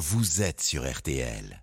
[0.00, 1.62] vous êtes sur RTL.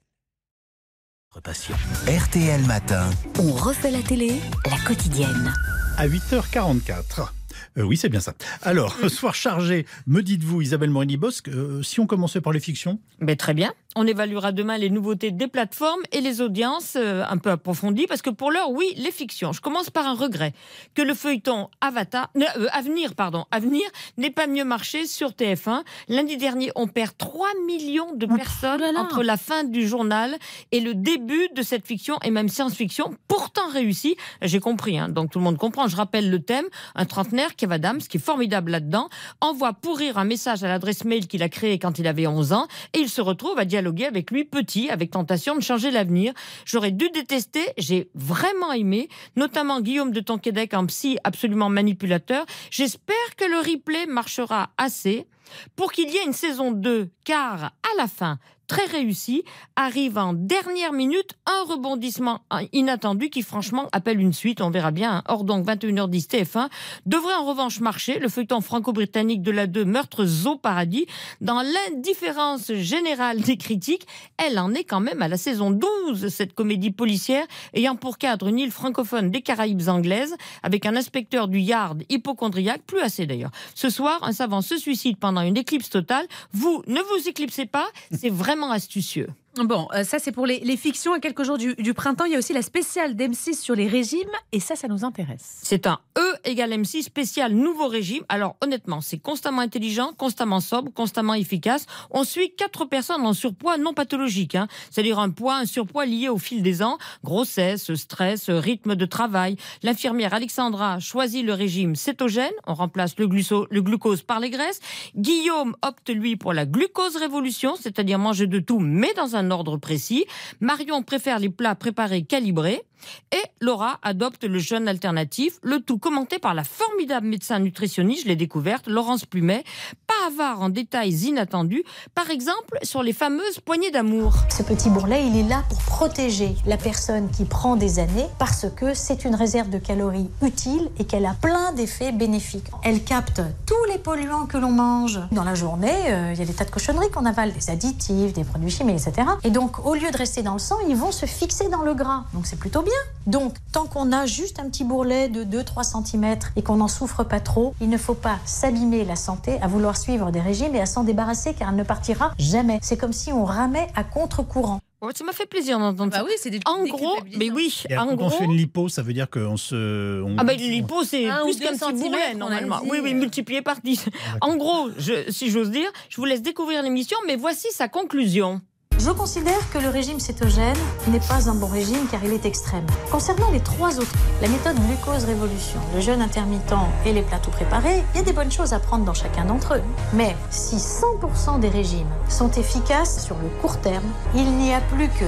[1.43, 1.75] Passion.
[2.07, 3.09] RTL Matin.
[3.39, 5.53] On refait la télé, la quotidienne.
[5.97, 7.29] À 8h44.
[7.77, 8.33] Euh, oui, c'est bien ça.
[8.61, 12.99] Alors, soir chargé, me dites-vous, Isabelle Morini-Bosque, euh, si on commençait par les fictions?
[13.19, 13.73] Mais Très bien.
[13.99, 18.21] On évaluera demain les nouveautés des plateformes et les audiences euh, un peu approfondies, parce
[18.21, 19.53] que pour l'heure, oui, les fictions.
[19.53, 20.53] Je commence par un regret
[20.93, 23.87] que le feuilleton Avatar, euh, Avenir, pardon, Avenir
[24.19, 25.81] n'ait pas mieux marché sur TF1.
[26.09, 30.37] Lundi dernier, on perd 3 millions de personnes entre la fin du journal
[30.71, 34.15] et le début de cette fiction et même science-fiction, pourtant réussie.
[34.43, 35.87] J'ai compris, hein, donc tout le monde comprend.
[35.87, 39.09] Je rappelle le thème un trentenaire, Kev Adams, qui est formidable là-dedans,
[39.41, 42.67] envoie pourrir un message à l'adresse mail qu'il a créée quand il avait 11 ans
[42.93, 46.33] et il se retrouve à dialoguer avec lui petit, avec tentation de changer l'avenir.
[46.65, 52.45] J'aurais dû détester, j'ai vraiment aimé, notamment Guillaume de Tonquédec, un psy absolument manipulateur.
[52.69, 55.27] J'espère que le replay marchera assez
[55.75, 59.43] pour qu'il y ait une saison 2, car à la fin, très réussi,
[59.75, 62.41] arrive en dernière minute un rebondissement
[62.73, 65.23] inattendu qui franchement appelle une suite, on verra bien.
[65.27, 66.67] Or donc 21h10 TF1
[67.05, 71.05] devrait en revanche marcher, le feuilleton franco-britannique de la 2 Meurtre Zo Paradis,
[71.41, 74.05] dans l'indifférence générale des critiques,
[74.37, 78.47] elle en est quand même à la saison 12, cette comédie policière ayant pour cadre
[78.47, 83.51] une île francophone des Caraïbes anglaises, avec un inspecteur du Yard hypochondriaque, plus assez d'ailleurs.
[83.75, 86.25] Ce soir, un savant se suicide pendant une éclipse totale.
[86.51, 89.29] Vous, ne vous éclipsez pas, c'est vraiment astucieux.
[89.65, 91.13] Bon, euh, ça c'est pour les, fictions.
[91.13, 94.29] À quelques jours du, printemps, il y a aussi la spéciale d'M6 sur les régimes,
[94.51, 95.59] et ça, ça nous intéresse.
[95.63, 98.23] C'est un E égale M6 spécial nouveau régime.
[98.29, 101.85] Alors honnêtement, c'est constamment intelligent, constamment sobre, constamment efficace.
[102.11, 104.67] On suit quatre personnes en surpoids non pathologique, hein.
[104.91, 109.57] c'est-à-dire un poids, un surpoids lié au fil des ans, grossesse, stress, rythme de travail.
[109.81, 114.79] L'infirmière Alexandra choisit le régime cétogène, on remplace le, le glucose par les graisses.
[115.15, 119.77] Guillaume opte lui pour la glucose révolution, c'est-à-dire manger de tout mais dans un ordre
[119.77, 120.25] précis.
[120.59, 122.83] Marion préfère les plats préparés calibrés.
[123.31, 128.27] Et Laura adopte le jeûne alternatif, le tout commenté par la formidable médecin nutritionniste, je
[128.27, 129.63] l'ai découverte, Laurence Plumet,
[130.05, 131.83] pas avare en détails inattendus,
[132.15, 134.35] par exemple sur les fameuses poignées d'amour.
[134.49, 138.67] Ce petit bourrelet, il est là pour protéger la personne qui prend des années parce
[138.75, 142.67] que c'est une réserve de calories utile et qu'elle a plein d'effets bénéfiques.
[142.83, 145.19] Elle capte tous les polluants que l'on mange.
[145.31, 148.33] Dans la journée, euh, il y a des tas de cochonneries qu'on avale, des additifs,
[148.33, 149.27] des produits chimiques, etc.
[149.43, 151.93] Et donc, au lieu de rester dans le sang, ils vont se fixer dans le
[151.93, 152.25] gras.
[152.33, 153.17] Donc, c'est plutôt bien.
[153.27, 157.23] Donc, tant qu'on a juste un petit bourrelet de 2-3 cm et qu'on n'en souffre
[157.23, 160.79] pas trop, il ne faut pas s'abîmer la santé à vouloir suivre des régimes et
[160.79, 162.79] à s'en débarrasser car elle ne partira jamais.
[162.81, 164.79] C'est comme si on ramait à contre-courant.
[165.13, 166.23] ça m'a fait plaisir d'entendre bah ça.
[166.23, 168.27] oui, c'est des En gros, mais oui, en gros.
[168.27, 170.23] on fait une lipo, ça veut dire qu'on se.
[170.37, 172.79] Ah, bah, une lipo, c'est plus qu'un petit bourrelet, normalement.
[172.85, 174.05] Oui, oui, multiplié par 10.
[174.39, 178.61] En gros, je, si j'ose dire, je vous laisse découvrir l'émission, mais voici sa conclusion.
[179.07, 180.75] Je considère que le régime cétogène
[181.07, 182.85] n'est pas un bon régime car il est extrême.
[183.09, 186.73] Concernant les trois autres, la méthode glucose révolution, le jeûne intermittent
[187.05, 189.45] et les plats tout préparés, il y a des bonnes choses à prendre dans chacun
[189.45, 189.81] d'entre eux.
[190.11, 194.03] Mais si 100% des régimes sont efficaces sur le court terme,
[194.35, 195.23] il n'y a plus que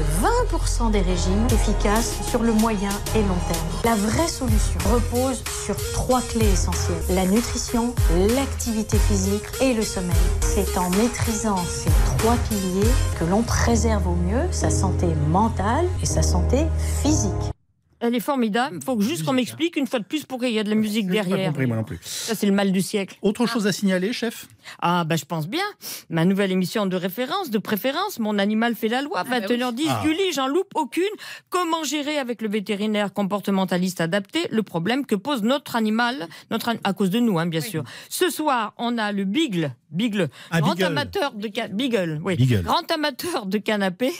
[0.51, 3.67] 20% des régimes efficaces sur le moyen et long terme.
[3.85, 7.01] La vraie solution repose sur trois clés essentielles.
[7.11, 7.93] La nutrition,
[8.35, 10.17] l'activité physique et le sommeil.
[10.41, 16.07] C'est en maîtrisant ces trois piliers que l'on préserve au mieux sa santé mentale et
[16.07, 16.65] sa santé
[17.03, 17.53] physique.
[17.99, 18.77] Elle est formidable.
[18.81, 20.75] Il faut juste qu'on m'explique une fois de plus pourquoi il y a de la
[20.75, 21.37] musique derrière.
[21.37, 21.99] Pas compris, moi non plus.
[22.01, 23.19] Ça, c'est le mal du siècle.
[23.21, 24.47] Autre chose à signaler, chef?
[24.81, 25.65] Ah, bah, je pense bien.
[26.09, 30.09] Ma nouvelle émission de référence, de préférence, Mon animal fait la loi, 21h10, ah, bah
[30.33, 31.03] j'en loupe aucune.
[31.51, 36.93] Comment gérer avec le vétérinaire comportementaliste adapté le problème que pose notre animal, notre, à
[36.93, 37.83] cause de nous, hein, bien sûr.
[38.09, 43.45] Ce soir, on a le Bigle Bigle, ah, grand amateur de Beagle, oui, grand amateur
[43.45, 44.11] de canapé.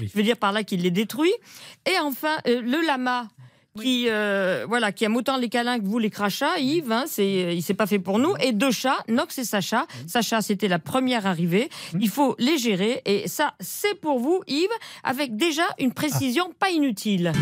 [0.00, 1.32] Je veux dire par là qu'il les détruit.
[1.86, 3.28] Et enfin, euh, le lama.
[3.80, 7.54] Qui euh, voilà qui aime autant les câlins que vous les crachats Yves hein, c'est
[7.54, 8.34] il s'est pas fait pour nous.
[8.40, 9.86] Et deux chats Nox et Sacha.
[10.08, 11.70] Sacha c'était la première arrivée.
[11.98, 13.00] Il faut les gérer.
[13.04, 14.68] Et ça c'est pour vous Yves
[15.04, 16.54] avec déjà une précision ah.
[16.58, 17.32] pas inutile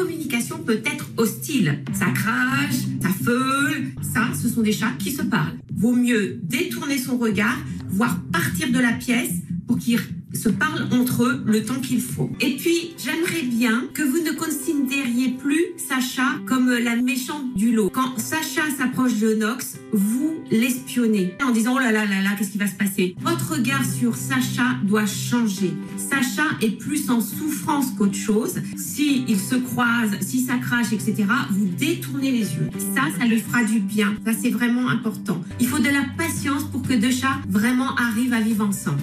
[0.00, 1.80] communication peut être hostile.
[1.92, 3.88] Ça crache, ça feule.
[4.02, 5.58] Ça, ce sont des chats qui se parlent.
[5.74, 7.58] Vaut mieux détourner son regard,
[7.88, 9.34] voire partir de la pièce
[9.66, 9.98] pour qu'il
[10.32, 12.30] se parlent entre eux le temps qu'il faut.
[12.40, 17.90] Et puis, j'aimerais bien que vous ne considériez plus Sacha comme la méchante du lot.
[17.90, 20.09] Quand Sacha s'approche de Nox, vous
[20.50, 23.14] l'espionnez en disant oh là là là là, qu'est-ce qui va se passer?
[23.20, 25.72] Votre regard sur Sacha doit changer.
[25.96, 28.60] Sacha est plus en souffrance qu'autre chose.
[28.76, 32.70] Si il se croise, si ça crache, etc., vous détournez les yeux.
[32.94, 34.14] Ça, ça lui fera du bien.
[34.24, 35.40] Ça, c'est vraiment important.
[35.60, 39.00] Il faut de la patience pour que deux chats vraiment arrivent à vivre ensemble.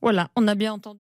[0.00, 1.00] Voilà, on a bien entendu.